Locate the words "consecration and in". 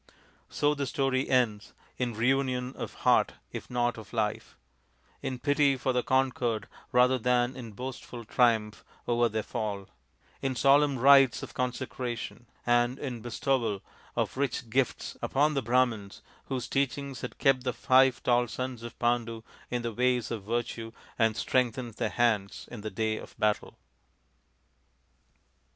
11.53-13.21